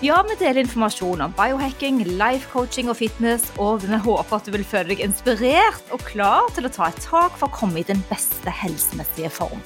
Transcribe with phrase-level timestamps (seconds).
[0.00, 4.54] Ja, vi deler informasjon om biohacking, life coaching og fitness, og vi håper at du
[4.54, 7.84] vil føle deg inspirert og klar til å ta et tak for å komme i
[7.84, 9.60] den beste helsemessige form.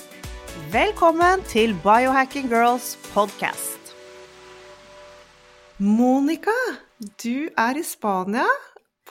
[0.75, 3.95] Velkommen til Biohacking Girls podcast.
[5.79, 6.57] Monica,
[7.23, 8.49] du er i Spania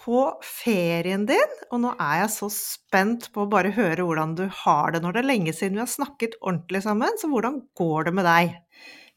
[0.04, 4.50] på ferien din, og nå er jeg så spent på å bare høre hvordan du
[4.66, 5.00] har det.
[5.08, 8.28] Når det er lenge siden vi har snakket ordentlig sammen, så hvordan går det med
[8.28, 8.63] deg?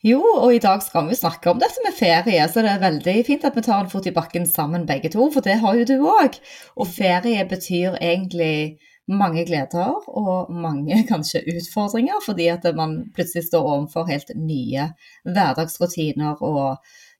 [0.04, 3.14] Jo, og i dag skal vi snakke om dette med ferie, så det er veldig
[3.24, 5.86] fint at vi tar en fot i bakken sammen begge to, for det har jo
[5.88, 6.36] du òg.
[6.76, 8.76] Og ferie betyr egentlig
[9.08, 14.90] mange gleder og mange kanskje utfordringer, fordi at man plutselig står overfor helt nye
[15.24, 16.76] hverdagsrutiner og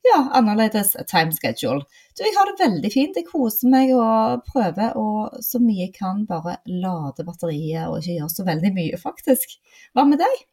[0.06, 1.80] ja, annerledes time schedule.
[2.12, 3.16] Du, jeg har det veldig fint.
[3.16, 5.06] Jeg koser meg og prøver å
[5.42, 9.56] så mye jeg kan bare lade batteriet og ikke gjøre så veldig mye, faktisk.
[9.96, 10.44] Hva med deg?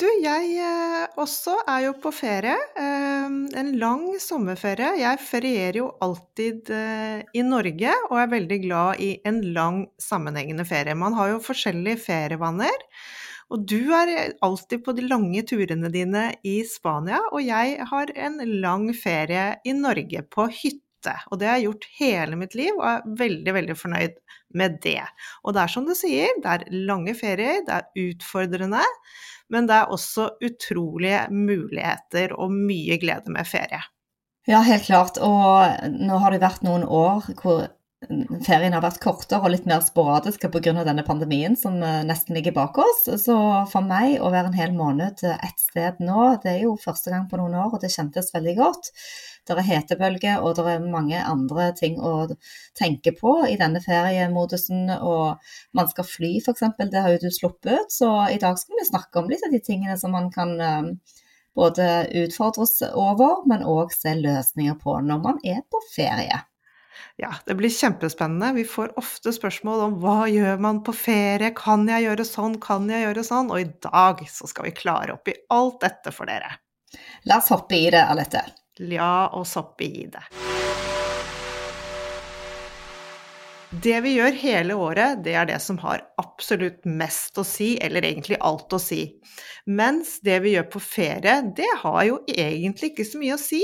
[0.00, 2.54] Du, jeg eh, også er jo på ferie.
[2.80, 4.94] Eh, en lang sommerferie.
[5.02, 10.66] Jeg ferierer jo alltid eh, i Norge, og er veldig glad i en lang, sammenhengende
[10.68, 10.96] ferie.
[10.98, 12.86] Man har jo forskjellige ferievaner.
[13.52, 18.40] Og du er alltid på de lange turene dine i Spania, og jeg har en
[18.64, 20.91] lang ferie i Norge, på hytte.
[21.30, 24.16] Og det har jeg gjort hele mitt liv, og er veldig, veldig fornøyd
[24.58, 25.00] med det.
[25.42, 28.84] Og det er som du sier, det er lange ferier, det er utfordrende.
[29.52, 33.82] Men det er også utrolige muligheter og mye glede med ferie.
[34.48, 35.18] Ja, helt klart.
[35.22, 37.66] Og nå har det vært noen år hvor
[38.46, 40.72] ferien har vært kortere og litt mer sporadisk pga.
[40.84, 43.04] denne pandemien som eh, nesten ligger bak oss.
[43.24, 43.36] Så
[43.70, 47.28] for meg å være en hel måned ett sted nå, det er jo første gang
[47.30, 48.90] på noen år, og det kjentes veldig godt.
[49.46, 52.28] Det er hetebølge, og det er mange andre ting å
[52.78, 54.86] tenke på i denne feriemodusen.
[55.00, 55.42] Og
[55.74, 56.62] man skal fly, f.eks.
[56.82, 57.90] Det har jo du sluppet.
[57.90, 60.94] Så i dag skal vi snakke om litt av de tingene som man kan um,
[61.58, 61.88] både
[62.22, 66.44] utfordres over, men òg se løsninger på når man er på ferie.
[67.20, 68.52] Ja, det blir kjempespennende.
[68.56, 72.88] Vi får ofte spørsmål om hva gjør man på ferie, kan jeg gjøre sånn, kan
[72.92, 73.52] jeg gjøre sånn?
[73.52, 76.58] Og i dag så skal vi klare opp i alt dette for dere.
[77.28, 78.44] La oss hoppe i det, Alette.
[78.92, 80.26] La oss hoppe i det.
[83.80, 88.04] Det vi gjør hele året, det er det som har absolutt mest å si, eller
[88.04, 89.06] egentlig alt å si.
[89.64, 93.62] Mens det vi gjør på ferie, det har jo egentlig ikke så mye å si.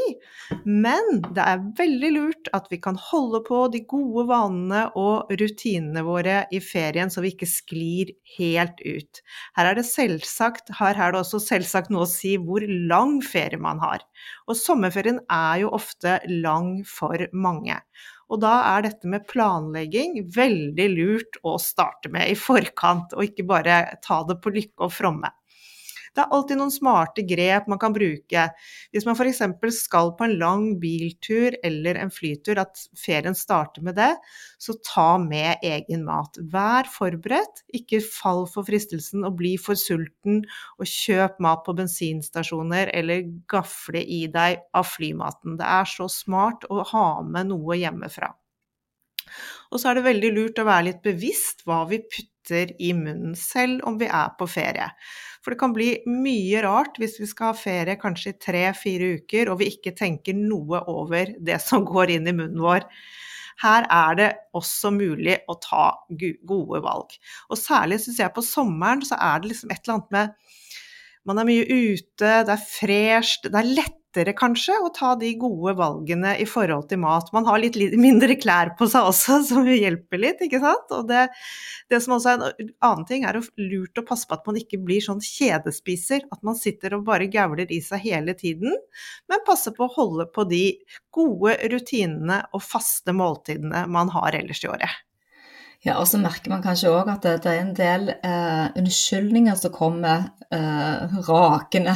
[0.65, 6.07] Men det er veldig lurt at vi kan holde på de gode vanene og rutinene
[6.09, 9.25] våre i ferien, så vi ikke sklir helt ut.
[9.61, 13.61] Her er det selvsagt, her er det også selvsagt noe å si hvor lang ferie
[13.61, 14.09] man har.
[14.49, 17.83] Og sommerferien er jo ofte lang for mange.
[18.29, 23.47] Og da er dette med planlegging veldig lurt å starte med i forkant, og ikke
[23.49, 25.33] bare ta det på lykke og fromme.
[26.19, 28.49] Det er alltid noen smarte grep man kan bruke.
[28.91, 29.39] Hvis man f.eks.
[29.77, 34.11] skal på en lang biltur eller en flytur, at ferien starter med det,
[34.59, 36.41] så ta med egen mat.
[36.51, 40.43] Vær forberedt, ikke fall for fristelsen og bli for sulten
[40.81, 45.55] og kjøp mat på bensinstasjoner eller gafle i deg av flymaten.
[45.63, 48.35] Det er så smart å ha med noe hjemmefra.
[49.73, 53.35] Og så er det veldig lurt å være litt bevisst hva vi putter i munnen,
[53.37, 54.89] selv om vi er på ferie.
[55.49, 59.49] For det kan bli mye rart hvis vi skal ha ferie kanskje i tre-fire uker
[59.49, 62.85] og vi ikke tenker noe over det som går inn i munnen vår.
[63.63, 64.27] Her er det
[64.61, 67.17] også mulig å ta gode valg.
[67.49, 70.37] Og særlig syns jeg på sommeren så er det liksom et eller annet med
[71.29, 75.35] man er mye ute, det er fresht, det er lett lettere kanskje å ta de
[75.37, 77.29] gode valgene i forhold til mat.
[77.33, 80.91] Man har litt mindre klær på seg også, som hjelper litt, ikke sant.
[80.91, 81.29] Og det,
[81.91, 84.81] det som også er en annen ting, er lurt å passe på at man ikke
[84.81, 86.25] blir sånn kjedespiser.
[86.33, 88.75] At man sitter og bare gauler i seg hele tiden,
[89.29, 90.79] men passe på å holde på de
[91.15, 95.08] gode rutinene og faste måltidene man har ellers i året.
[95.87, 99.55] Ja, og så merker man kanskje òg at det, det, er en del eh, unnskyldninger
[99.61, 101.95] som kommer eh, rakende.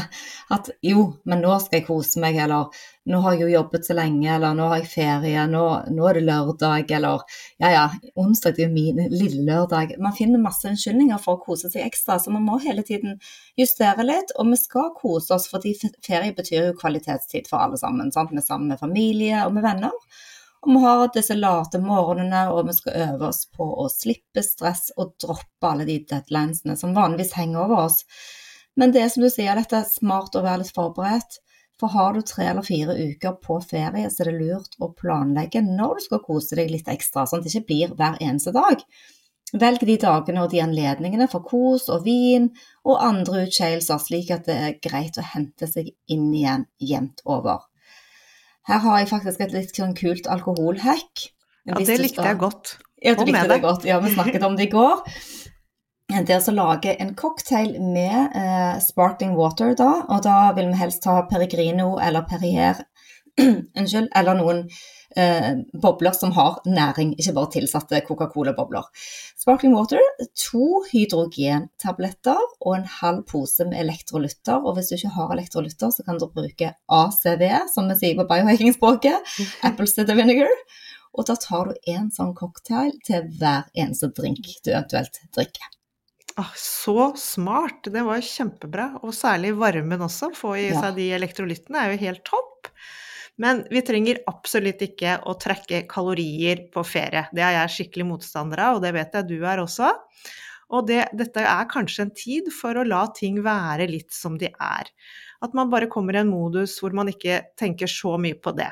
[0.54, 2.70] At jo, men nå skal jeg kose meg, eller
[3.10, 6.20] nå har jeg jo jobbet så lenge, eller nå har jeg ferie, nå, nå er
[6.20, 7.26] det lørdag, eller
[7.64, 7.84] ja ja,
[8.22, 9.96] onsdag er jo min lille lørdag.
[9.98, 13.18] Man finner masse unnskyldninger for å kose seg ekstra, så man må hele tiden
[13.58, 14.30] justere litt.
[14.38, 15.74] Og vi skal kose oss, fordi
[16.06, 18.14] ferie betyr jo kvalitetstid for alle sammen.
[18.14, 18.30] Sant?
[18.30, 19.98] Vi er sammen med familie og med venner.
[20.62, 24.92] Og vi har disse late morgenene, og vi skal øve oss på å slippe stress
[24.96, 28.04] og droppe alle de deadlinesene som vanligvis henger over oss.
[28.78, 31.40] Men det som du sier, dette er smart å være litt forberedt.
[31.82, 35.64] For har du tre eller fire uker på ferie, så er det lurt å planlegge
[35.66, 38.84] når du skal kose deg litt ekstra, sånn at det ikke blir hver eneste dag.
[39.52, 42.46] Velg de dagene og de anledningene for kos og vin
[42.86, 47.66] og andre utskeielser, slik at det er greit å hente seg inn igjen jevnt over.
[48.68, 51.28] Her har jeg faktisk et litt sånn kult alkoholhack.
[51.66, 52.76] Ja, det likte jeg godt.
[53.02, 53.86] Ja, du likte det godt.
[53.86, 55.02] Ja, vi snakket om det i går.
[56.12, 61.06] Det å lage en cocktail med eh, sparkling water, da, og da vil vi helst
[61.08, 62.82] ha Peregrino eller Perrier
[63.40, 64.66] Unnskyld, eller noen
[65.16, 65.50] eh,
[65.82, 68.86] bobler som har næring, ikke bare tilsatte Coca-Cola-bobler.
[69.38, 70.00] Sparkling water,
[70.38, 74.62] to hydrogentabletter og en halv pose med elektrolytter.
[74.62, 77.44] Og hvis du ikke har elektrolytter, så kan du bruke ACV,
[77.74, 79.36] som vi sier på biohacking-språket,
[79.68, 80.56] apple cider vinegar.
[81.12, 85.68] Og da tar du en sånn cocktail til hver eneste drink du eventuelt drikker.
[86.40, 87.84] Ah, så smart!
[87.92, 88.86] Det var kjempebra.
[89.04, 90.30] Og særlig varmen også.
[90.36, 92.70] Få i seg de elektrolyttene er jo helt topp.
[93.42, 97.24] Men vi trenger absolutt ikke å trekke kalorier på ferie.
[97.34, 99.90] Det er jeg skikkelig motstander av, og det vet jeg du er også.
[100.72, 104.48] Og det, dette er kanskje en tid for å la ting være litt som de
[104.52, 104.88] er.
[105.42, 108.70] At man bare kommer i en modus hvor man ikke tenker så mye på det.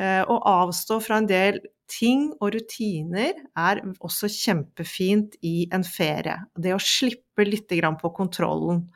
[0.00, 1.60] Eh, å avstå fra en del
[1.90, 6.40] ting og rutiner er også kjempefint i en ferie.
[6.56, 8.86] Det å slippe litt på kontrollen.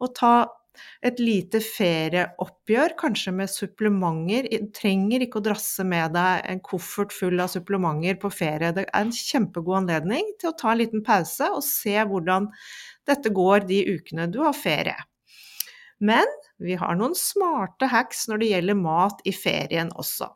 [0.00, 0.48] Og ta
[1.04, 4.48] et lite ferieoppgjør, kanskje med supplementer.
[4.50, 8.72] Du trenger ikke å drasse med deg en koffert full av supplementer på ferie.
[8.76, 12.50] Det er en kjempegod anledning til å ta en liten pause og se hvordan
[13.08, 14.98] dette går de ukene du har ferie.
[15.98, 16.26] Men
[16.62, 20.30] vi har noen smarte hacks når det gjelder mat i ferien også.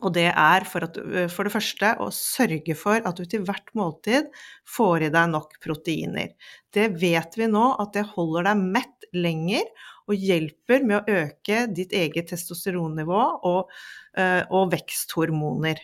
[0.00, 0.96] Og det er for, at,
[1.28, 4.30] for, det første å sørge for at du til hvert måltid
[4.64, 6.32] får i deg nok proteiner.
[6.72, 9.68] Det vet vi nå at det holder deg mett lenger
[10.10, 13.70] og hjelper med å øke ditt eget testosteronnivå og,
[14.50, 15.78] og veksthormoner.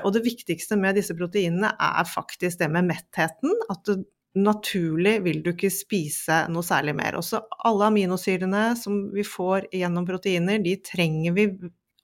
[0.00, 3.52] Og det viktigste med disse proteinene er faktisk det med mettheten.
[3.68, 7.20] At du, naturlig vil du ikke spise noe særlig mer.
[7.20, 11.48] Også alle aminosyrene som vi får gjennom proteiner, de trenger vi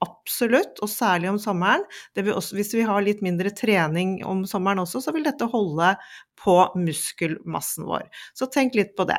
[0.00, 1.82] Absolutt, og særlig om sommeren.
[2.16, 5.90] Også, hvis vi har litt mindre trening om sommeren også, så vil dette holde
[6.40, 8.06] på muskelmassen vår.
[8.32, 9.18] Så tenk litt på det.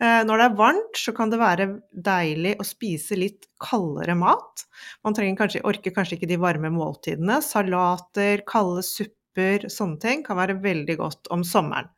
[0.00, 4.64] Eh, når det er varmt, så kan det være deilig å spise litt kaldere mat.
[5.04, 7.40] Man kanskje, orker kanskje ikke de varme måltidene.
[7.44, 11.90] Salater, kalde supper, sånne ting kan være veldig godt om sommeren.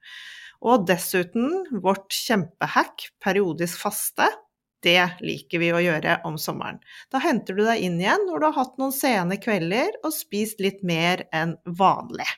[0.65, 4.31] Og dessuten vårt kjempehack, periodisk faste.
[4.85, 6.81] Det liker vi å gjøre om sommeren.
[7.13, 10.61] Da henter du deg inn igjen når du har hatt noen sene kvelder og spist
[10.61, 12.29] litt mer enn vanlig.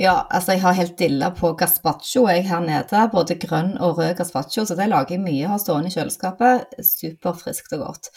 [0.00, 4.14] Ja, altså jeg har helt dilla på gazpacho jeg her nede, både grønn og rød
[4.16, 6.72] gazpacho, så det lager jeg mye, har stående i kjøleskapet.
[6.80, 8.08] Superfriskt og godt.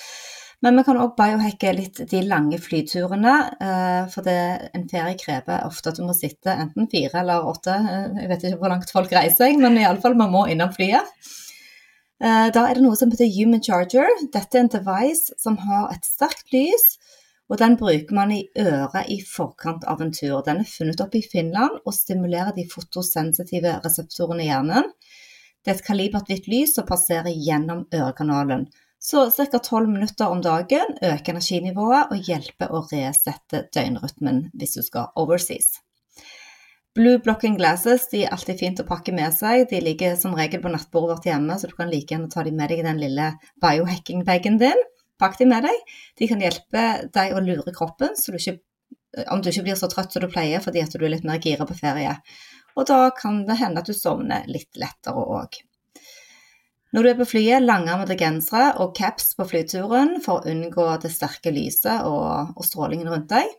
[0.64, 3.34] Men vi kan òg biohacke litt de lange flyturene,
[3.68, 7.76] eh, for det, en ferie krever ofte at du må sitte enten fire eller åtte,
[7.76, 11.12] eh, jeg vet ikke hvor langt folk reiser, men iallfall man må innom flyet.
[12.24, 14.08] Eh, da er det noe som heter Human Charger.
[14.32, 16.94] Dette er en device som har et sterkt lys,
[17.52, 20.42] og den bruker man i øret i forkant av en tur.
[20.46, 24.90] Den er funnet opp i Finland og stimulerer de fotosensitive reseptorene i hjernen.
[25.64, 28.68] Det er et kalibert hvitt lys som passerer gjennom ørekanalen.
[29.04, 29.60] Så ca.
[29.60, 35.82] 12 minutter om dagen øker energinivået og hjelper å resette døgnrytmen hvis du skal overseas.
[36.96, 39.66] Blue blocking glasses de er alltid fint å pakke med seg.
[39.72, 42.56] De ligger som regel på nattbordet vårt hjemme, så du kan like gjerne ta dem
[42.60, 43.32] med deg i den lille
[43.66, 44.84] biohacking-bagen din.
[45.24, 45.98] Pakk dem med deg.
[46.20, 48.58] De kan hjelpe deg å lure kroppen, så du ikke,
[49.32, 51.40] om du ikke blir så trøtt som du pleier fordi at du er litt mer
[51.44, 52.18] gira på ferie.
[52.76, 55.62] Og da kan det hende at du sovner litt lettere òg.
[56.94, 61.10] Når du er på flyet, langarmede gensere og caps på flyturen for å unngå det
[61.10, 63.50] sterke lyset og, og strålingen rundt deg.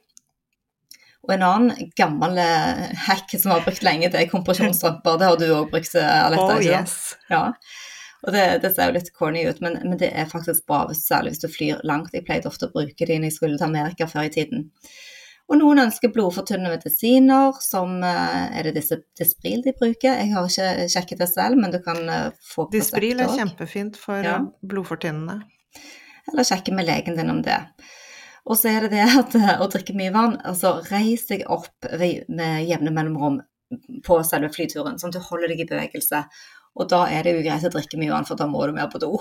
[1.25, 5.19] Og en annen gammel eh, hack som vi har brukt lenge, det er kompresjonsstrømper.
[5.19, 6.59] Det har du òg brukt, eh, Aletta?
[6.59, 6.97] Oh, yes.
[7.33, 7.47] Ja.
[8.25, 11.35] Og det, det, ser jo litt corny ut, men, men, det er faktisk bra, særlig
[11.35, 12.15] hvis du flyr langt.
[12.17, 14.71] Jeg pleide ofte å bruke de når jeg skulle til Amerika før i tiden.
[15.45, 20.17] Og noen ønsker blodfortynnende medisiner, som eh, Er det disse Dispril de bruker?
[20.17, 22.01] Jeg har ikke sjekket det selv, men du kan
[22.41, 24.39] få på Dispril er kjempefint for ja.
[24.65, 25.43] blodfortynnende.
[26.33, 27.61] Eller sjekke med legen din om det.
[28.45, 31.89] Og så er det det at eh, å drikke mye vann, altså reis deg opp
[31.93, 33.43] med jevne mellomrom
[34.07, 36.25] på selve flyturen, sånn at du holder deg i bevegelse.
[36.75, 38.91] Og da er det jo greit å drikke mye vann, for da må du mer
[38.93, 39.13] på do.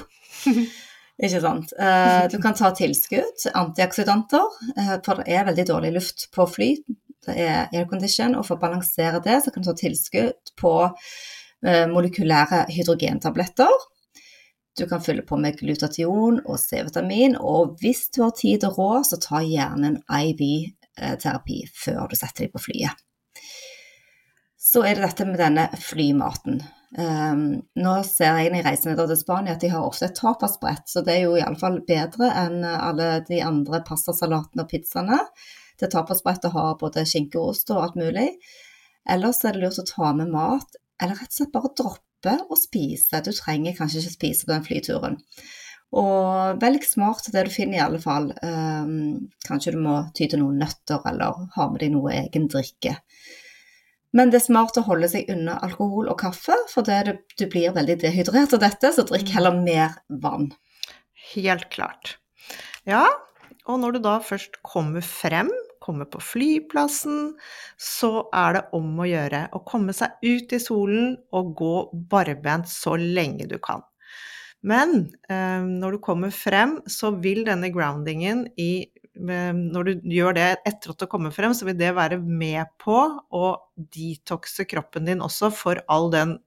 [1.24, 1.74] Ikke sant.
[1.78, 6.72] Eh, du kan ta tilskudd, antioksidanter, eh, for det er veldig dårlig luft på fly.
[7.24, 11.86] Det er aircondition, og for å balansere det, så kan du ta tilskudd på eh,
[11.92, 13.90] molekylære hydrogentabletter.
[14.74, 19.10] Du kan fylle på med glutation og C-vitamin, og hvis du har tid og råd,
[19.12, 23.04] så ta gjerne en IV-terapi før du setter deg på flyet.
[24.58, 26.64] Så er det dette med denne flymaten.
[26.94, 31.02] Um, nå ser jeg i nedover til Spania at de har ofte et tapasbrett, så
[31.02, 35.18] det er jo iallfall bedre enn alle de andre pastasalatene og pizzaene.
[35.82, 38.30] Det tapasbrettet har både skinke og ost og alt mulig.
[39.10, 42.60] Ellers er det lurt å ta med mat, eller rett og slett bare droppe å
[42.60, 43.24] spise.
[43.26, 45.20] Du trenger kanskje ikke spise på den flyturen.
[45.94, 48.32] Og velg smart det du finner, i alle fall.
[48.42, 52.96] Um, kanskje du må ty til noen nøtter, eller ha med deg noe egen drikke.
[54.14, 57.74] Men det er smart å holde seg unna alkohol og kaffe, for det, du blir
[57.74, 59.34] veldig dehydrert av dette, så drikk mm.
[59.36, 60.52] heller mer vann.
[61.34, 62.18] Helt klart.
[62.90, 63.08] Ja,
[63.66, 65.50] og når du da først kommer frem,
[65.84, 67.34] kommer på flyplassen,
[67.80, 71.74] så er det om å gjøre å komme seg ut i solen og gå
[72.12, 73.84] barbent så lenge du kan.
[74.64, 80.48] Men eh, når du kommer frem, så vil denne groundingen i når du gjør det
[80.66, 82.98] etter at du kommer frem, så vil det være med på
[83.30, 86.40] å detoxe kroppen din også for all den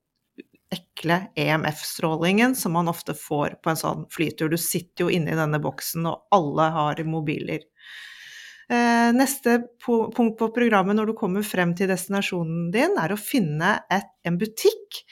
[0.74, 4.50] ekle EMF-strålingen som man ofte får på en sånn flytur.
[4.50, 7.62] Du sitter jo inne i denne boksen, og alle har mobiler.
[8.66, 13.76] Eh, neste punkt på programmet når du kommer frem til destinasjonen din, er å finne
[13.94, 15.04] et, en butikk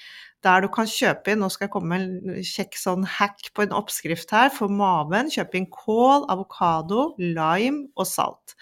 [0.45, 3.65] der du kan kjøpe inn Nå skal jeg komme med en kjekk sånn hack på
[3.65, 5.31] en oppskrift her for maven.
[5.33, 8.57] Kjøpe inn kål, avokado, lime og salt.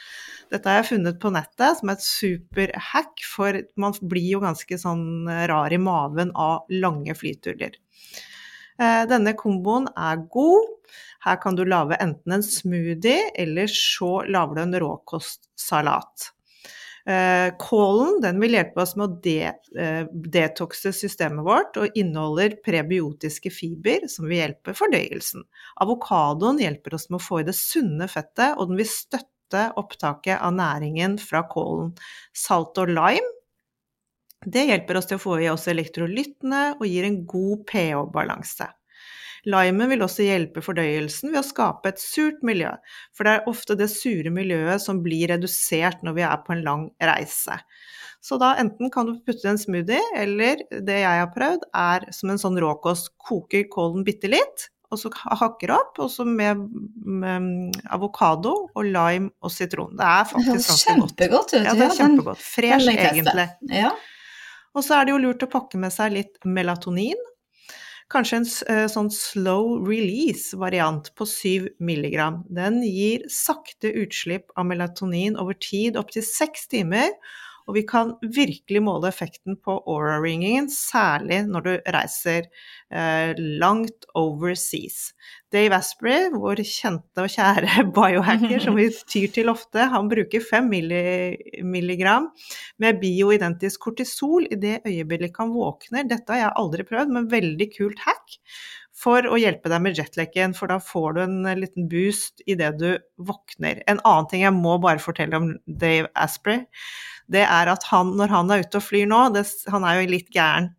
[0.52, 5.30] Dette har jeg funnet på nettet som et superhack, for man blir jo ganske sånn
[5.50, 7.78] rar i maven av lange flyturer.
[8.82, 10.68] Eh, denne komboen er god.
[11.22, 16.32] Her kan du lage enten en smoothie, eller så lager du en råkostsalat.
[17.06, 22.56] Eh, kålen den vil hjelpe oss med å de, eh, detoxe systemet vårt, og inneholder
[22.62, 25.42] prebiotiske fiber som vil hjelpe fordøyelsen.
[25.82, 30.38] Avokadoen hjelper oss med å få i det sunne fettet, og den vil støtte opptaket
[30.40, 31.96] av næringen fra kålen.
[32.32, 33.32] Salt og lime
[34.42, 38.66] det hjelper oss til å få i oss elektrolyttene og gir en god pH-balanse.
[39.48, 42.70] Limen vil også hjelpe fordøyelsen ved å skape et surt miljø,
[43.16, 46.62] for det er ofte det sure miljøet som blir redusert når vi er på en
[46.66, 47.56] lang reise.
[48.22, 52.06] Så da enten kan du putte i en smoothie, eller det jeg har prøvd, er
[52.14, 53.10] som en sånn råkost.
[53.18, 56.62] Koker kålen bitte litt, og så hakker opp, og så med,
[57.02, 59.96] med, avokado og lime og sitron.
[59.98, 61.16] Det er faktisk ganske godt.
[61.16, 61.56] Kjempegodt.
[61.58, 62.46] Ja, det er kjempegodt.
[62.46, 63.48] Fresh, egentlig.
[63.72, 63.90] Ja.
[64.76, 67.18] Og så er det jo lurt å pakke med seg litt melatonin,
[68.12, 72.16] Kanskje en uh, sånn slow release-variant på 7 mg.
[72.52, 77.08] Den gir sakte utslipp av melatonin over tid, opptil seks timer,
[77.66, 82.48] og vi kan virkelig måle effekten på aura-ringingen, særlig når du reiser
[82.90, 85.12] eh, langt overseas.
[85.52, 90.70] Dave Asprey, vår kjente og kjære biohacker som vi tyr til ofte, han bruker 5
[91.68, 92.30] milligram
[92.82, 96.08] med bioidentisk kortisol i det øyeblikket han våkner.
[96.08, 98.38] Dette har jeg aldri prøvd, men veldig kult hack
[98.96, 102.90] for å hjelpe deg med jetlaggen, for da får du en liten boost idet du
[103.16, 103.80] våkner.
[103.88, 106.66] En annen ting jeg må bare fortelle om Dave Asprey,
[107.32, 110.12] det er at han, når han er ute og flyr nå, det, han er jo
[110.12, 110.72] litt gæren,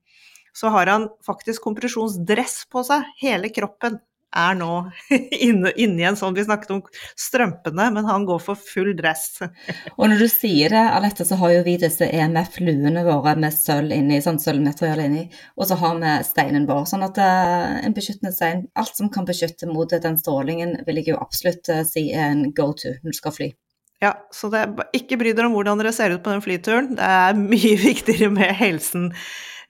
[0.53, 3.07] så har han faktisk kompresjonsdress på seg.
[3.17, 3.97] Hele kroppen
[4.35, 4.69] er nå
[5.47, 6.81] inne, inne, i en sånn Vi snakket om
[7.19, 9.41] strømpene, men han går for full dress.
[9.97, 13.93] og når du sier det, Alette, så har jo vi disse EMF-luene våre med sølv
[13.95, 15.25] inni, sånn sølvmateriale inni,
[15.57, 16.87] og så har vi steinen vår.
[16.89, 21.13] Sånn at uh, en beskyttende stein, alt som kan beskytte mot den strålingen, vil jeg
[21.13, 23.53] jo absolutt uh, si er en go to når du skal fly.
[24.03, 24.65] Ja, så det,
[24.97, 28.31] ikke bry dere om hvordan dere ser ut på den flyturen, det er mye viktigere
[28.33, 29.11] med helsen.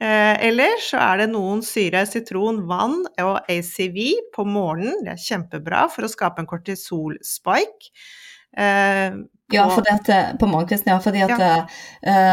[0.03, 3.99] Eh, ellers så er det noen syre, sitron, vann og ACV
[4.35, 4.99] på morgenen.
[5.05, 7.93] Det er kjempebra for å skape en kortisolspike.
[8.57, 9.15] Eh,
[9.53, 10.99] ja, for at, eh, på morgenkvisten, ja.
[11.03, 11.55] Fordi at ja.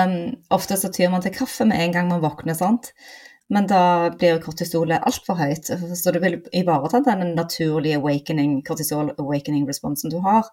[0.06, 0.16] um,
[0.56, 2.90] ofte så tyr man til kaffe med en gang man våkner, sant.
[3.50, 9.66] Men da blir kortisolet altfor høyt, så du vil ivareta den naturlige awakening, kortisol awakening
[9.68, 10.46] responsen du har.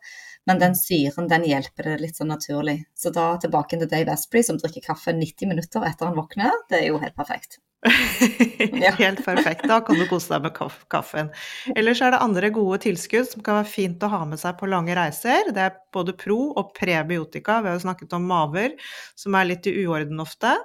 [0.48, 2.80] Men den syren den hjelper det litt sånn naturlig.
[2.96, 6.54] Så da tilbake til Dave Asprey som drikker kaffe 90 minutter etter han våkner.
[6.72, 7.60] Det er jo helt perfekt.
[8.98, 9.68] helt perfekt.
[9.70, 10.56] Da kan du kose deg med
[10.92, 11.30] kaffen.
[11.76, 14.70] Ellers er det andre gode tilskudd som kan være fint å ha med seg på
[14.72, 15.52] lange reiser.
[15.54, 17.60] Det er både pro og prebiotika.
[17.62, 18.74] Vi har jo snakket om maver,
[19.20, 20.56] som er litt i uorden ofte.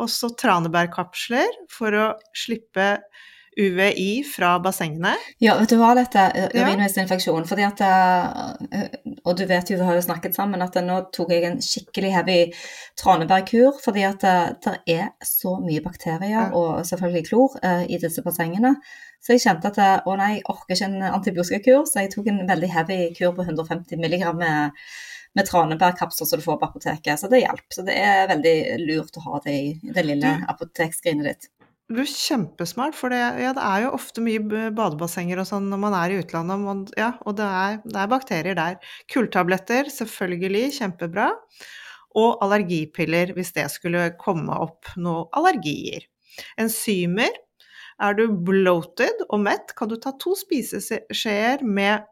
[0.00, 2.92] Også tranebærkapsler for å slippe
[3.60, 5.12] UVI fra bassengene.
[5.42, 6.24] Ja, vet du hva, dette
[6.54, 7.44] urinveisinfeksjon.
[7.48, 7.82] fordi at
[9.24, 12.14] Og du vet jo, vi har jo snakket sammen, at nå tok jeg en skikkelig
[12.14, 12.38] heavy
[13.00, 14.24] tranebærkur fordi at
[14.64, 16.48] det er så mye bakterier ja.
[16.56, 18.74] og selvfølgelig klor i disse bassengene.
[19.20, 22.44] Så jeg kjente at å nei, jeg orker ikke en antibiotikakur, så jeg tok en
[22.48, 24.76] veldig heavy kur på 150 milligram med
[25.32, 27.20] med tranebærkapsler som du får på apoteket.
[27.20, 27.74] Så det hjelper.
[27.74, 31.50] Så det er veldig lurt å ha det i det lille apotekskrinet ditt.
[31.90, 35.80] Du er kjempesmart, for det, ja, det, er jo ofte mye badebassenger og sånn når
[35.82, 38.78] man er i utlandet, og, ja, og det, er, det er bakterier der.
[39.10, 41.32] Kulltabletter, selvfølgelig, kjempebra.
[42.20, 46.06] Og allergipiller, hvis det skulle komme opp noen allergier.
[46.58, 47.34] Enzymer.
[48.00, 52.06] Er du bloated og mett, kan du ta to spiseskjeer med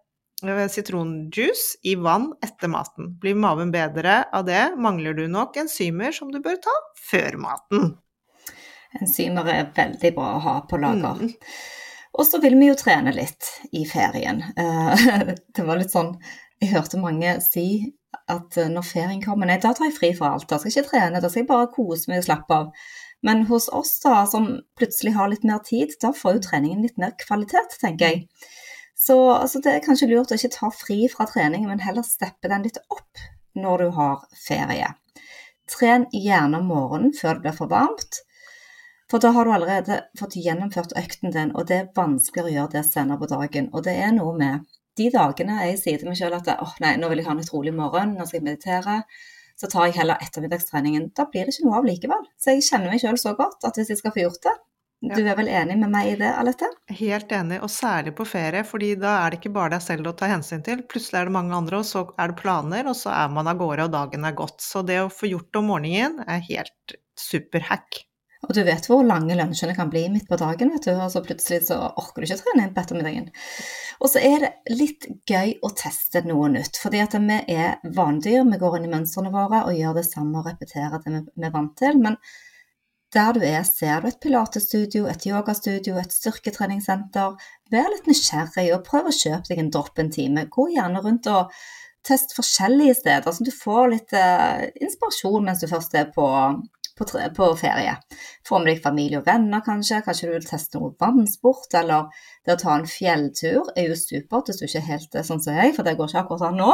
[0.47, 3.15] Eh, sitronjuice i vann etter maten.
[3.21, 6.75] Blir maven bedre av det, mangler du nok enzymer som du bør ta
[7.11, 7.97] før maten.
[8.97, 11.21] Enzymer er veldig bra å ha på lager.
[11.21, 11.35] Mm.
[12.19, 14.43] Og så vil vi jo trene litt i ferien.
[14.57, 15.09] Eh,
[15.55, 16.17] det var litt sånn
[16.59, 17.69] Jeg hørte mange si
[18.33, 20.49] at eh, når ferien kommer Nei, da tar jeg fri fra alt.
[20.51, 22.89] Da skal jeg ikke trene, da skal jeg bare kose meg og slappe av.
[23.27, 26.99] Men hos oss da, som plutselig har litt mer tid, da får jo treningen litt
[27.03, 28.53] mer kvalitet, tenker jeg.
[28.99, 32.51] Så altså, det er kanskje lurt å ikke ta fri fra treningen, men heller steppe
[32.51, 33.27] den litt opp
[33.59, 34.93] når du har ferie.
[35.69, 38.23] Tren gjerne om morgenen før det blir for varmt,
[39.11, 42.75] for da har du allerede fått gjennomført økten din, og det er vanskeligere å gjøre
[42.77, 43.71] det senere på dagen.
[43.73, 46.97] Og det er noe med de dagene jeg sier til meg selv at åh nei,
[47.01, 49.01] nå vil jeg ha en utrolig morgen, nå skal jeg meditere,
[49.59, 51.11] så tar jeg heller ettermiddagstreningen.
[51.17, 52.25] Da blir det ikke noe av likevel.
[52.39, 54.55] Så jeg kjenner meg selv så godt at hvis jeg skal få gjort det,
[54.99, 56.67] du er vel enig med meg i det, Alette?
[56.91, 60.15] Helt enig, og særlig på ferie, fordi da er det ikke bare deg selv å
[60.19, 60.83] ta hensyn til.
[60.91, 63.61] Plutselig er det mange andre, og så er det planer, og så er man av
[63.61, 64.59] gårde, og dagen er gått.
[64.65, 68.03] Så det å få gjort om morgenen er helt superhack.
[68.47, 70.93] Og du vet hvor lange lunsjene kan bli midt på dagen, vet du.
[70.95, 73.31] Og så plutselig så orker du ikke trene inn på ettermiddagen.
[73.99, 76.79] Og så er det litt gøy å teste noe nytt.
[76.79, 80.39] Fordi at vi er vanedyr, vi går inn i mønstrene våre og gjør det samme
[80.39, 81.99] og repeterer det vi er vant til.
[82.05, 82.21] men
[83.15, 87.39] der du er, ser du et pilatestudio, et yogastudio, et styrketreningssenter.
[87.73, 90.45] Vær litt nysgjerrig og prøv å kjøpe deg en dropp en time.
[90.53, 91.55] Gå gjerne rundt og
[92.05, 96.27] test forskjellige steder, så du får litt eh, inspirasjon mens du først er på,
[96.99, 97.07] på,
[97.37, 97.95] på, ferie.
[98.49, 100.03] Få med deg familie og venner, kanskje.
[100.07, 102.11] Kanskje du vil teste noe vannsport, eller
[102.47, 105.43] det å ta en fjelltur er jo supert hvis du ikke er helt eh, sånn
[105.45, 106.73] som jeg, for det går ikke akkurat sånn nå.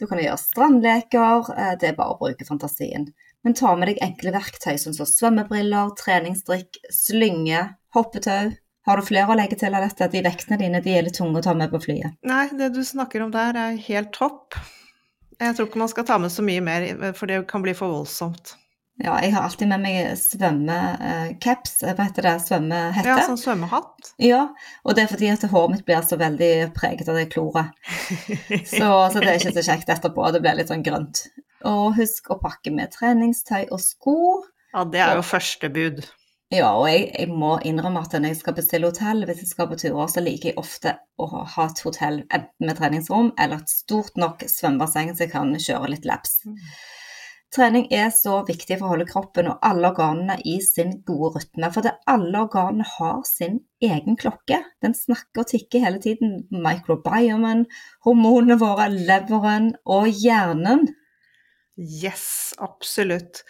[0.00, 3.06] Du kan gjøre strandleker, uh, det er bare å bruke fantasien.
[3.46, 7.60] Men ta med deg enkle verktøy som svømmebriller, treningsdrikk, slynge,
[7.94, 8.54] hoppetau.
[8.84, 10.10] Har du flere å legge til av dette?
[10.12, 12.18] De vektene dine de er litt tunge å ta med på flyet.
[12.26, 14.58] Nei, det du snakker om der er helt topp.
[15.40, 16.84] Jeg tror ikke man skal ta med så mye mer,
[17.16, 18.54] for det kan bli for voldsomt.
[19.02, 23.10] Ja, jeg har alltid med meg svømmecaps, hva heter det, svømmehette.
[23.10, 24.12] Ja, sånn svømmehatt.
[24.22, 24.44] Ja,
[24.86, 27.74] og det er fordi at håret mitt blir så veldig preget av det kloret.
[28.70, 31.24] Så, så, det er ikke så kjekt etterpå, det blir litt sånn grønt.
[31.66, 34.18] Og husk å pakke med treningstøy og sko.
[34.74, 36.04] Ja, det er jo første bud.
[36.54, 39.70] Ja, og jeg, jeg, må innrømme at når jeg skal bestille hotell, hvis jeg skal
[39.70, 43.72] på turer, så liker jeg ofte å ha et hotell enten med treningsrom eller et
[43.72, 46.44] stort nok svømmebasseng så jeg kan kjøre litt laps.
[46.46, 46.60] Mm.
[47.54, 51.68] Trening er så viktig for å holde kroppen og alle organene i sin gode rytme.
[51.70, 54.58] For det alle organene har sin egen klokke.
[54.82, 56.40] Den snakker og tikker hele tiden.
[56.50, 57.68] Microbiomen,
[58.06, 60.88] hormonene våre, leveren og hjernen
[61.74, 63.42] Yes, absolutt.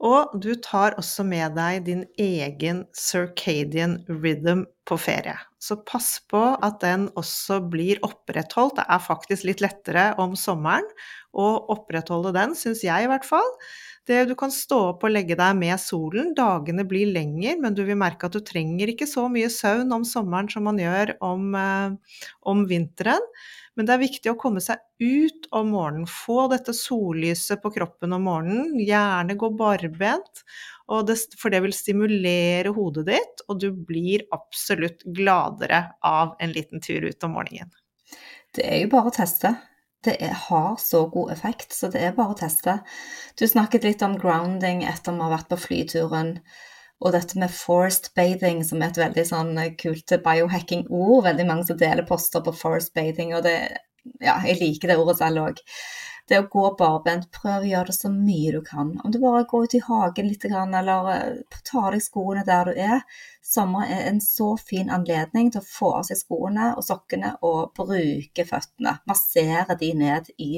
[0.00, 5.36] Og du tar også med deg din egen circadian rhythm på ferie.
[5.60, 8.78] Så pass på at den også blir opprettholdt.
[8.80, 10.88] Det er faktisk litt lettere om sommeren
[11.36, 13.46] å opprettholde den, syns jeg i hvert fall.
[14.08, 16.32] Det, du kan stå opp og legge deg med solen.
[16.34, 20.06] Dagene blir lenger, men du vil merke at du trenger ikke så mye søvn om
[20.08, 23.28] sommeren som man gjør om, eh, om vinteren.
[23.80, 26.04] Men det er viktig å komme seg ut om morgenen.
[26.04, 28.74] Få dette sollyset på kroppen om morgenen.
[28.76, 30.42] Gjerne gå barbent,
[31.08, 36.84] det, for det vil stimulere hodet ditt, og du blir absolutt gladere av en liten
[36.84, 37.72] tur ut om morgenen.
[38.52, 39.54] Det er jo bare å teste.
[40.04, 42.82] Det er, har så god effekt, så det er bare å teste.
[43.40, 46.34] Du snakket litt om grounding etter vi har vært på flyturen.
[47.00, 51.24] Og dette med forest bathing, som er et veldig sånn eh, kult biohacking-ord.
[51.30, 53.56] Veldig mange som deler poster på forest bathing, og det,
[54.20, 55.62] ja, jeg liker det ordet selv òg.
[56.30, 58.92] Det å gå barbent, prøv å gjøre det så mye du kan.
[59.02, 62.78] Om du bare går ut i hagen litt, eller eh, tar deg skoene der du
[62.78, 63.00] er.
[63.42, 67.72] Sommer er en så fin anledning til å få av seg skoene og sokkene og
[67.80, 68.98] bruke føttene.
[69.10, 70.52] Massere de ned i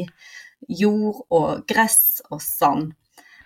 [0.69, 2.93] jord og gress og sand.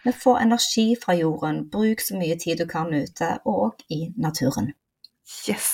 [0.06, 1.64] Men få energi fra jorden.
[1.66, 4.68] Bruk så mye tid du kan ute, og i naturen.
[5.48, 5.72] Yes!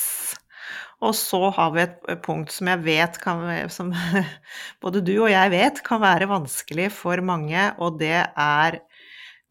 [1.05, 3.43] Og så har vi et punkt som jeg vet kan
[3.75, 3.91] Som
[4.83, 8.81] både du og jeg vet kan være vanskelig for mange, og det er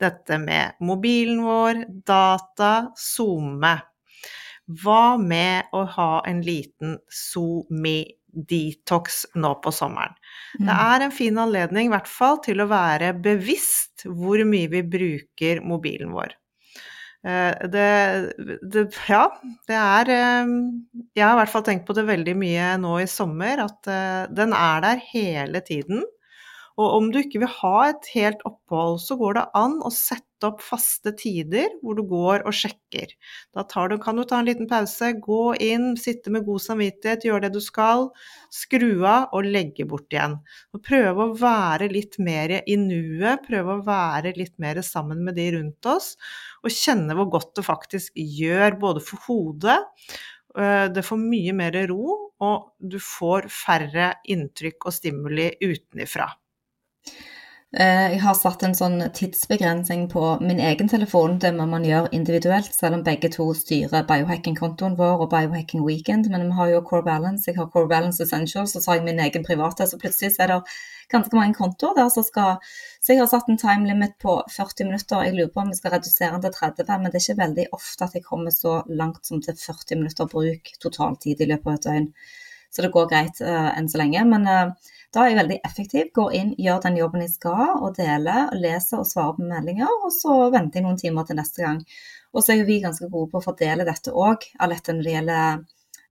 [0.01, 3.75] dette med mobilen vår, data, SoMe.
[4.81, 6.97] Hva med å ha en liten
[8.31, 10.15] SoMe-detox nå på sommeren?
[10.59, 10.67] Mm.
[10.67, 14.83] Det er en fin anledning, i hvert fall, til å være bevisst hvor mye vi
[14.83, 16.35] bruker mobilen vår.
[17.27, 19.27] Eh, det, det, ja,
[19.69, 20.47] det er eh,
[21.13, 24.25] Jeg har i hvert fall tenkt på det veldig mye nå i sommer, at eh,
[24.33, 26.03] den er der hele tiden.
[26.79, 30.30] Og om du ikke vil ha et helt opphold, så går det an å sette
[30.47, 33.13] opp faste tider hvor du går og sjekker.
[33.55, 37.45] Da du, kan du ta en liten pause, gå inn, sitte med god samvittighet, gjøre
[37.45, 38.09] det du skal,
[38.53, 40.37] skru av og legge bort igjen.
[40.75, 45.37] Og prøve å være litt mer i nuet, prøve å være litt mer sammen med
[45.39, 46.13] de rundt oss,
[46.61, 49.79] og kjenne hvor godt det faktisk gjør både for hodet
[50.57, 56.29] øh, det får mye mer ro, og du får færre inntrykk og stimuli utenifra.
[57.71, 61.37] Eh, jeg har satt en sånn tidsbegrensning på min egen telefon.
[61.39, 66.27] Det må man gjøre individuelt, selv om begge to styrer biohacking-kontoen vår og Biohacking Weekend.
[66.33, 69.23] Men vi har jo Core Balance, jeg har Core Balance Essentials, så har jeg min
[69.23, 69.87] egen private.
[69.87, 70.59] Så plutselig er det
[71.15, 72.59] ganske mange kontoer der som skal
[73.01, 75.23] Så jeg har satt en time limit på 40 minutter.
[75.23, 77.65] Jeg lurer på om vi skal redusere den til 30, men det er ikke veldig
[77.71, 81.79] ofte at jeg kommer så langt som til 40 minutter bruk totaltid i løpet av
[81.79, 82.13] et døgn.
[82.71, 84.23] Så det går greit uh, enn så lenge.
[84.29, 86.07] Men uh, da er jeg veldig effektiv.
[86.15, 89.91] Går inn, gjør den jobben jeg skal, og deler, og leser og svarer på meldinger.
[90.05, 91.83] Og så venter jeg noen timer til neste gang.
[92.31, 95.15] Og så er jo vi ganske gode på å fordele dette òg, Alette, når det
[95.17, 95.61] gjelder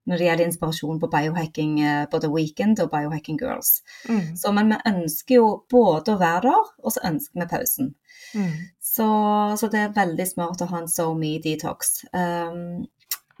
[0.09, 3.83] når det gjelder inspirasjon på biohacking, eh, både Weekend og Biohacking Girls.
[4.09, 4.35] Mm.
[4.37, 7.91] Så, men vi ønsker jo både å være der, og så ønsker vi pausen.
[8.33, 8.55] Mm.
[8.81, 9.09] Så,
[9.61, 12.01] så, det er veldig smart å ha en SoMe detox.
[12.17, 12.87] Um,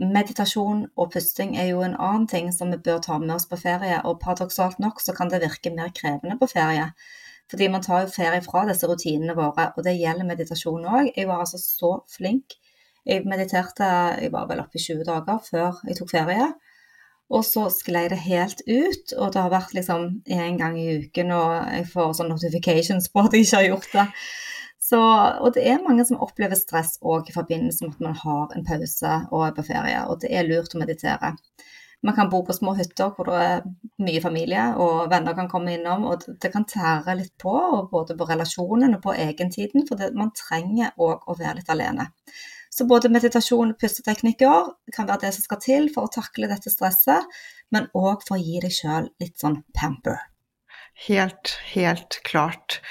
[0.01, 3.59] Meditasjon og pusting er jo en annen ting som vi bør ta med oss på
[3.61, 6.87] ferie, og paradoksalt nok så kan det virke mer krevende på ferie.
[7.51, 11.11] Fordi man tar jo ferie fra disse rutinene våre, og det gjelder meditasjon òg.
[11.13, 12.57] Jeg var altså så flink.
[13.05, 13.87] Jeg mediterte
[14.21, 16.51] jeg var vel oppe i 20 dager før jeg tok ferie.
[17.31, 21.31] Og så sklei det helt ut, og det har vært liksom én gang i uken,
[21.31, 24.07] og jeg får sånn notifications på at jeg ikke har gjort det.
[24.81, 28.55] Så, og det er mange som opplever stress òg i forbindelse med at man har
[28.55, 31.35] en pause og er på ferie, og det er lurt å meditere.
[32.01, 33.59] Man kan bo på små hytter hvor det er
[34.01, 36.07] mye familie, og venner kan komme innom.
[36.09, 37.53] og Det kan tære litt på,
[37.91, 42.09] både på relasjonen og på egentiden, for det, man trenger òg å være litt alene.
[42.73, 46.73] Så både meditasjon og pusteteknikker kan være det som skal til for å takle dette
[46.73, 47.29] stresset,
[47.69, 50.30] men òg for å gi deg sjøl litt sånn pamper.
[51.07, 52.81] Helt, helt klart.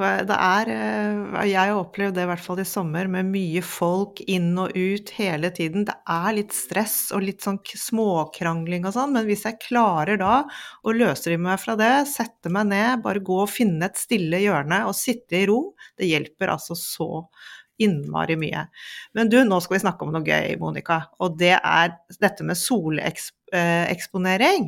[0.00, 4.22] Det er eh, Jeg har opplevd det i hvert fall i sommer, med mye folk
[4.32, 5.84] inn og ut hele tiden.
[5.88, 10.40] Det er litt stress og litt sånn småkrangling og sånn, men hvis jeg klarer da
[10.82, 14.82] å løsrive meg fra det, sette meg ned, bare gå og finne et stille hjørne
[14.88, 15.60] og sitte i ro,
[16.00, 17.10] det hjelper altså så
[17.82, 18.62] innmari mye.
[19.16, 21.86] Men du, nå skal vi snakke om noe gøy, Monica, og det er
[22.20, 24.62] dette med soleksponering.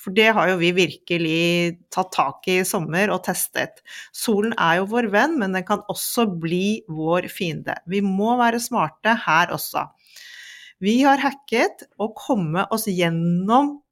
[0.00, 1.44] For det har jo vi virkelig
[1.92, 3.74] tatt tak i i sommer og testet.
[4.16, 7.74] Solen er jo vår venn, men den kan også bli vår fiende.
[7.90, 9.82] Vi må være smarte her også.
[10.80, 13.82] Vi har hacket å komme oss gjennom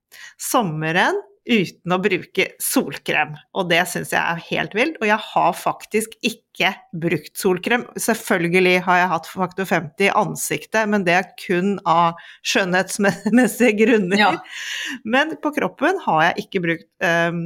[0.41, 1.17] sommeren
[1.49, 3.33] uten å bruke solkrem.
[3.57, 4.99] Og det syns jeg er helt vilt.
[5.01, 7.87] Og jeg har faktisk ikke brukt solkrem.
[7.99, 14.21] Selvfølgelig har jeg hatt faktor 50 i ansiktet, men det er kun av skjønnhetsmessige grunner.
[14.21, 14.31] Ja.
[15.09, 17.43] Men på kroppen har jeg ikke brukt um,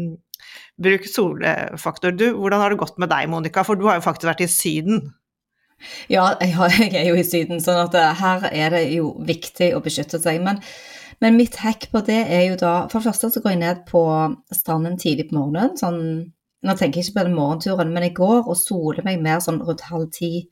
[0.82, 2.14] brukt solfaktor.
[2.16, 3.64] Du, hvordan har det gått med deg, Monica?
[3.66, 5.12] For du har jo faktisk vært i Syden.
[6.10, 9.82] Ja, jeg, er jo i Syden, sånn at eh, her er det jo viktig å
[9.84, 10.42] beskytte seg.
[10.44, 10.60] Men
[11.22, 13.84] men mitt hack på det er jo da For det første så går jeg ned
[13.88, 14.02] på
[14.54, 15.76] stranden tidlig på morgenen.
[15.78, 16.02] sånn,
[16.62, 19.62] Nå tenker jeg ikke på den morgenturen, men jeg går og soler meg mer sånn
[19.66, 20.48] rundt halv ti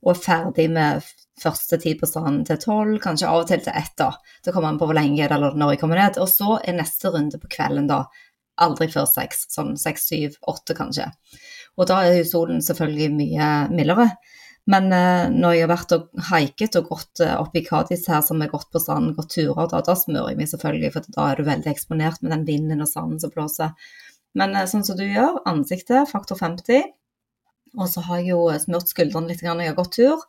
[0.00, 1.08] og er ferdig med
[1.40, 3.92] første tid på stranden til tolv, kanskje av og til til ett.
[3.98, 4.10] da.
[4.44, 6.18] Det kommer an på hvor lenge det eller når jeg kommer ned.
[6.22, 8.04] Og så er neste runde på kvelden da
[8.64, 11.10] aldri før seks, sånn seks, syv, åtte kanskje.
[11.76, 14.08] Og da er jo solen selvfølgelig mye mildere.
[14.68, 18.20] Men eh, når jeg har vært og haiket og gått eh, opp i Kadis her,
[18.24, 21.26] som har gått på stranden, gått turer, da, da smører jeg meg selvfølgelig, for da
[21.30, 23.74] er du veldig eksponert med den vinden og sanden som blåser.
[24.38, 26.92] Men eh, sånn som du gjør, ansiktet, faktor 50.
[27.78, 30.24] Og så har jeg jo smurt skuldrene litt når jeg har gått tur.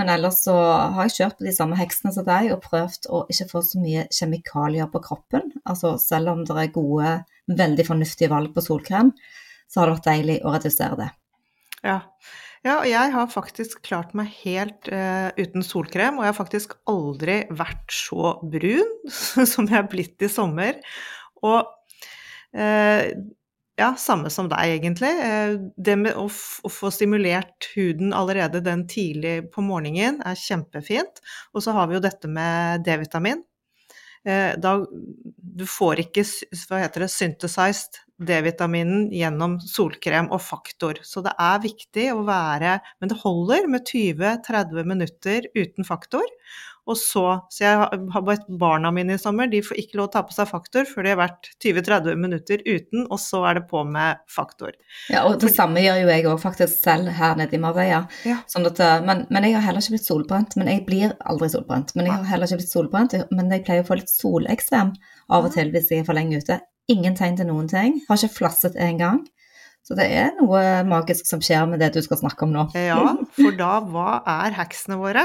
[0.00, 0.54] Men ellers så
[0.94, 3.80] har jeg kjørt på de samme heksene som deg og prøvd å ikke få så
[3.82, 5.50] mye kjemikalier på kroppen.
[5.68, 7.16] Altså selv om det er gode,
[7.50, 9.10] veldig fornuftige valg på solkrem,
[9.68, 11.10] så har det vært deilig å redusere det.
[11.84, 11.98] Ja,
[12.60, 16.74] Ja, og jeg har faktisk klart meg helt uh, uten solkrem, og jeg har faktisk
[16.90, 18.90] aldri vært så brun
[19.52, 20.76] som jeg er blitt i sommer.
[21.40, 23.04] Og uh,
[23.80, 25.12] ja, samme som deg, egentlig.
[25.24, 31.24] Uh, det med å, å, få stimulert huden allerede den tidlig på morgenen er kjempefint.
[31.56, 33.46] Og så har vi jo dette med D-vitamin.
[34.20, 36.26] Da, du får ikke
[36.68, 41.00] hva heter det, synthesized D-vitaminen gjennom solkrem og faktor.
[41.06, 46.26] Så det er viktig å være Men det holder med 20-30 minutter uten faktor.
[46.90, 50.12] Og så Så jeg har bedt barna mine i sommer, de får ikke lov å
[50.14, 53.66] ta på seg faktor før de har vært 20-30 minutter uten, og så er det
[53.70, 54.72] på med faktor.
[55.12, 58.02] Ja, og det samme gjør jo jeg òg faktisk selv her nede i Marbella.
[58.26, 58.40] Ja.
[58.50, 60.56] Sånn at, eh, men, men, jeg har heller ikke blitt solbrent.
[60.60, 61.94] Men jeg blir aldri solbrent.
[61.96, 64.94] Men jeg har heller ikke blitt solbrent, men jeg pleier å få litt soleksem
[65.30, 66.60] av og til hvis jeg er for lenge ute.
[66.90, 68.00] Ingen tegn til noen ting.
[68.08, 69.22] Har ikke flasset engang.
[69.86, 72.66] Så det er noe magisk som skjer med det du skal snakke om nå.
[72.76, 75.24] Ja, for da, hva er hacksene våre?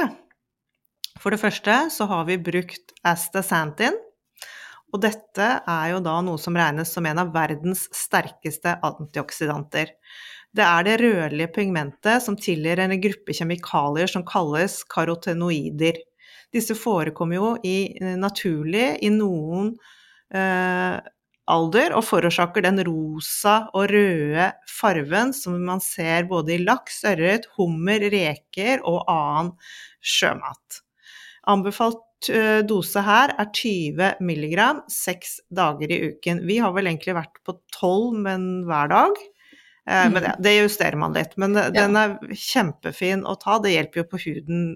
[1.21, 3.97] For det første så har vi brukt astaxanthin.
[4.93, 9.91] Og dette er jo da noe som regnes som en av verdens sterkeste antioksidanter.
[10.56, 15.99] Det er det rødlige pigmentet som tilhører en gruppe kjemikalier som kalles karotenoider.
[16.56, 17.78] Disse forekommer jo i,
[18.15, 19.73] naturlig i noen
[20.32, 20.95] eh,
[21.51, 27.47] alder og forårsaker den rosa og røde farven som man ser både i laks, ørret,
[27.58, 29.53] hummer, reker og annen
[30.05, 30.81] sjømat.
[31.51, 34.58] Anbefalt eh, dose her er 20 mg
[34.91, 36.41] seks dager i uken.
[36.49, 39.21] Vi har vel egentlig vært på 12, men hver dag.
[39.86, 40.43] Eh, men det, mm.
[40.47, 41.38] det, justerer man litt.
[41.41, 43.60] Men den er kjempefin å ta.
[43.62, 44.67] Det hjelper jo på huden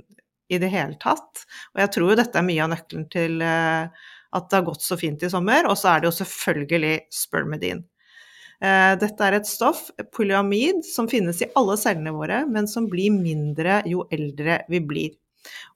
[0.50, 1.46] i det hele tatt.
[1.74, 3.42] Og jeg tror jo dette er mye av nøkkelen til
[4.36, 5.68] at det har gått så fint i sommer.
[5.70, 7.84] Og så er det jo selvfølgelig spermidin.
[8.60, 13.14] Eh, dette er et stoff, polyamid, som finnes i alle cellene våre, men som blir
[13.16, 15.18] mindre jo eldre vi blir.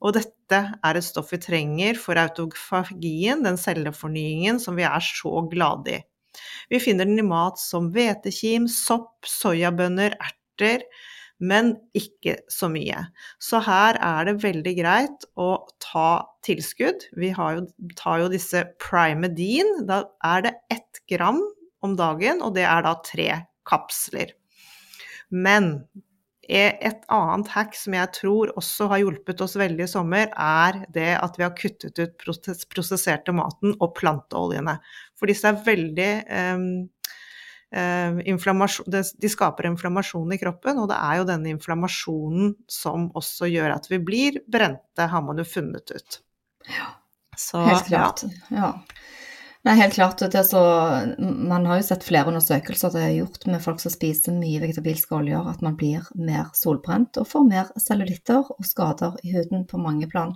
[0.04, 5.46] Og dette er et stoff vi trenger for autofagien, den cellefornyingen som vi er så
[5.52, 6.02] glade i.
[6.70, 10.84] Vi finner den i mat som hvetekim, sopp, soyabønner, erter,
[11.42, 13.06] men ikke så mye.
[13.42, 15.50] Så her er det veldig greit å
[15.84, 17.08] ta tilskudd.
[17.20, 17.66] Vi jo,
[18.00, 19.84] tar jo disse Primedin.
[19.90, 21.42] Da er det ett gram
[21.84, 23.30] om dagen, og det er da tre
[23.68, 24.34] kapsler.
[25.34, 25.76] Men
[26.44, 31.14] et annet hack som jeg tror også har hjulpet oss veldig i sommer, er det
[31.16, 32.18] at vi har kuttet ut
[32.72, 34.76] prosesserte maten og planteoljene.
[35.16, 36.93] For disse er veldig um, Eh,
[37.74, 43.90] de skaper inflammasjon i kroppen, og det er jo denne inflammasjonen som også gjør at
[43.90, 46.20] vi blir brente, har man jo funnet ut.
[46.70, 46.92] Ja,
[47.36, 48.24] Så, helt klart.
[48.54, 48.60] Ja.
[48.60, 48.72] ja.
[49.64, 50.20] Nei, helt klart.
[50.46, 50.62] Så,
[51.20, 55.16] man har jo sett flere undersøkelser det er gjort med folk som spiser mye vegetabilske
[55.16, 59.80] oljer, at man blir mer solbrent og får mer cellulitter og skader i huden på
[59.80, 60.36] mange plan.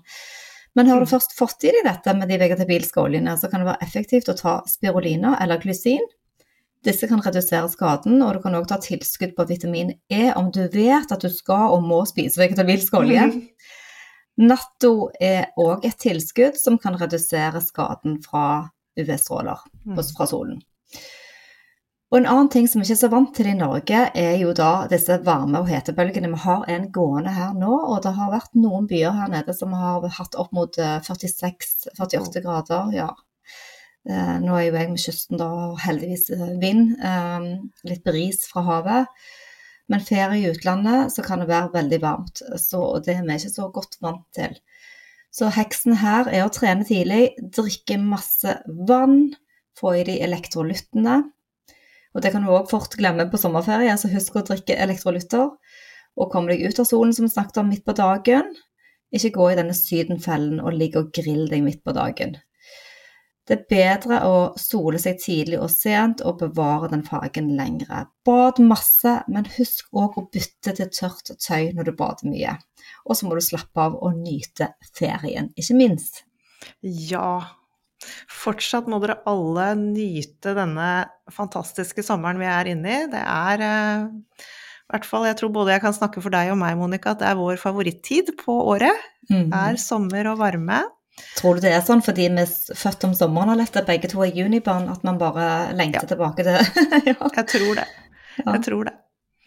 [0.80, 1.12] Men har du mm.
[1.12, 4.38] først fått i deg dette med de vegetabilske oljene, så kan det være effektivt å
[4.38, 6.06] ta spirulina eller glysin
[6.88, 10.64] disse kan redusere skaden, og du kan òg ta tilskudd på vitamin E om du
[10.72, 13.28] vet at du skal og må spise vegetabilsk olje.
[13.28, 13.44] Mm.
[14.50, 19.98] Natto er òg et tilskudd som kan redusere skaden fra UV-stråler mm.
[19.98, 20.60] fra solen.
[22.08, 24.54] Og En annen ting som vi ikke er så vant til i Norge, er jo
[24.56, 26.30] da disse varme- og hetebølgene.
[26.32, 29.76] Vi har en gående her nå, og det har vært noen byer her nede som
[29.76, 32.94] har hatt opp mot 46-48 grader.
[32.96, 33.27] ja, Eh,
[34.08, 36.94] nå er jo jeg med kysten, da, og heldigvis eh, vind.
[37.04, 37.48] Eh,
[37.90, 39.26] litt bris fra havet.
[39.92, 43.54] Men ferie i utlandet så kan det være veldig varmt, så det er vi ikke
[43.54, 44.58] så godt vant til.
[45.32, 48.58] Så heksen her er å trene tidlig, drikke masse
[48.90, 49.36] vann,
[49.78, 51.22] få i de elektrolyttene.
[52.16, 55.52] Og det kan du òg fort glemme på sommerferie, så husk å drikke elektrolytter.
[56.18, 58.56] Og kom deg ut av solen, som vi snakket om, midt på dagen.
[59.14, 62.36] Ikke gå i denne sydenfellen og ligge og grille deg midt på dagen.
[63.48, 68.04] Det er bedre å sole seg tidlig og sent og bevare den fargen lengre.
[68.28, 72.58] Bad masse, men husk òg å bytte til tørt tøy når du bader mye.
[73.08, 76.26] Og så må du slappe av og nyte ferien, ikke minst.
[76.84, 77.40] Ja,
[78.32, 80.92] fortsatt må dere alle nyte denne
[81.34, 83.10] fantastiske sommeren vi er inne i.
[83.12, 84.48] Det er eh,
[84.88, 87.24] i hvert fall, jeg tror både jeg kan snakke for deg og meg, Monica, at
[87.24, 89.08] det er vår favorittid på året.
[89.28, 89.52] Mm.
[89.52, 90.86] er sommer og varme.
[91.38, 94.34] Tror du det er sånn fordi vi er født om sommeren, Alette, begge to er
[94.36, 96.12] junibarn, at man bare lengter ja.
[96.14, 96.58] tilbake til
[97.12, 97.18] ja.
[97.18, 97.86] Jeg tror det.
[98.44, 98.96] Jeg tror det.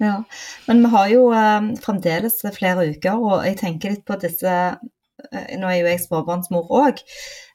[0.00, 0.22] Ja.
[0.66, 5.50] Men vi har jo eh, fremdeles flere uker, og jeg tenker litt på disse eh,
[5.60, 7.02] Nå er jo jeg småbarnsmor òg.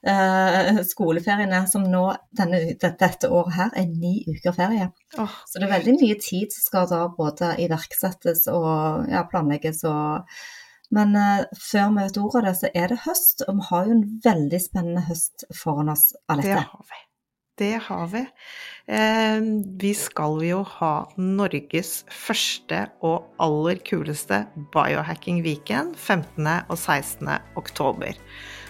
[0.05, 2.03] Eh, skoleferiene som nå
[2.37, 4.91] denne, dette året her er ni uker ferie.
[5.17, 5.39] Oh.
[5.49, 10.37] Så det er veldig mye tid som skal da både iverksettes og ja, planlegges og
[10.95, 13.89] Men uh, før vi vet ordet av det, så er det høst, og vi har
[13.89, 16.55] jo en veldig spennende høst foran oss, Alette.
[16.55, 17.01] Det har vi.
[17.57, 18.21] Det har vi.
[18.85, 19.41] Eh,
[19.79, 24.41] vi skal jo ha Norges første og aller kuleste
[24.73, 26.49] biohacking weekend 15.
[26.67, 27.31] og 16.
[27.55, 28.11] oktober.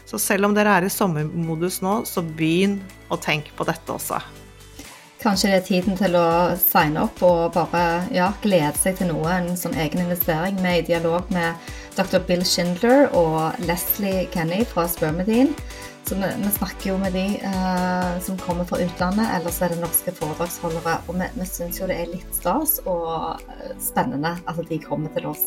[0.05, 2.77] Så selv om dere er i sommermodus nå, så begynn
[3.09, 4.21] å tenke på dette også.
[5.25, 6.27] Kanskje det er tiden til å
[6.61, 10.61] signe opp og bare ja, glede seg til noe, en sånn egen investering.
[10.61, 11.57] Vi er i dialog med
[11.97, 12.21] dr.
[12.27, 15.53] Bill Schindler og Leslie Kenny fra Spermidine
[16.08, 19.73] så vi, vi, snakker jo med de eh, som kommer fra utlandet, eller så er
[19.73, 20.99] det norske foredragsholdere.
[21.10, 25.10] Og vi, vi syns jo det er litt stas og eh, spennende at de kommer
[25.15, 25.41] til oss.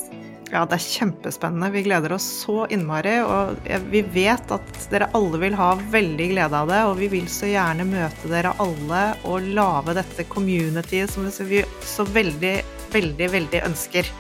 [0.51, 1.71] Ja, det er kjempespennende.
[1.77, 3.21] Vi gleder oss så innmari.
[3.23, 3.55] Og
[3.93, 6.85] vi vet at dere alle vil ha veldig glede av det.
[6.91, 12.09] Og vi vil så gjerne møte dere alle og lage dette communityet som vi så
[12.19, 12.57] veldig,
[12.97, 14.11] veldig, veldig ønsker.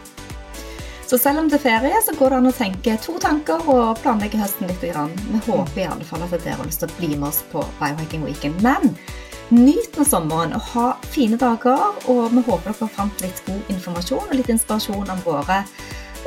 [1.08, 3.96] Så selv om det er ferie, så går det an å tenke to tanker og
[4.02, 4.82] planlegge høsten litt.
[4.82, 7.62] Vi håper i alle fall at dere har lyst til å bli med oss på
[7.78, 8.60] Biohacking Weekend.
[8.60, 8.92] Men
[9.48, 11.80] nyt med sommeren og ha fine dager.
[12.12, 15.62] Og vi håper dere fant litt god informasjon og litt inspirasjon om våre,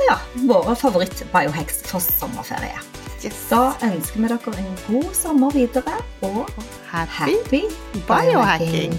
[0.08, 0.18] ja,
[0.50, 2.82] våre favoritt-biohacks for sommerferie.
[3.22, 3.38] Yes.
[3.54, 6.48] Da ønsker vi dere en god sommer videre og
[6.90, 7.66] happy, happy
[8.10, 8.98] biohacking.